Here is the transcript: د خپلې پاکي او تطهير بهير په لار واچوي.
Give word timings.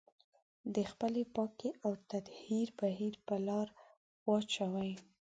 د 0.75 0.77
خپلې 0.91 1.23
پاکي 1.35 1.69
او 1.85 1.91
تطهير 2.11 2.67
بهير 2.81 3.13
په 3.27 3.35
لار 3.47 3.67
واچوي. 4.27 4.91